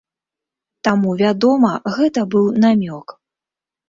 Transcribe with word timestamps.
Таму, 0.87 1.11
вядома, 1.19 1.69
гэта 1.97 2.23
быў 2.37 2.47
намёк. 2.65 3.07